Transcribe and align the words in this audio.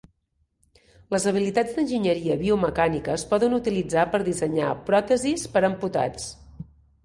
Les 1.15 1.27
habilitats 1.31 1.75
d'enginyeria 1.75 2.39
biomecànica 2.41 3.15
es 3.19 3.27
poden 3.35 3.55
utilitzar 3.61 4.09
per 4.17 4.23
dissenyar 4.33 4.73
pròtesis 4.91 5.49
per 5.55 5.67
a 5.67 5.67
amputats. 5.73 6.31